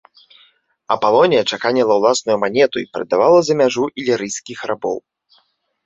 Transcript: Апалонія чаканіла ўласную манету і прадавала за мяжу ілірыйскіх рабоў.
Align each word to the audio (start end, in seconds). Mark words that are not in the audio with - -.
Апалонія 0.95 1.43
чаканіла 1.51 1.93
ўласную 2.01 2.37
манету 2.47 2.75
і 2.83 2.89
прадавала 2.97 3.39
за 3.51 3.61
мяжу 3.63 3.83
ілірыйскіх 4.01 4.57
рабоў. 4.73 4.97